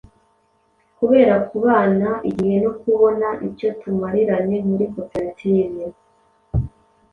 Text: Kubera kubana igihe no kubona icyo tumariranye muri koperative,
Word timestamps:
Kubera 0.97 1.35
kubana 1.49 2.09
igihe 2.29 2.55
no 2.63 2.71
kubona 2.81 3.27
icyo 3.47 3.67
tumariranye 3.81 4.57
muri 4.67 4.85
koperative, 4.93 5.81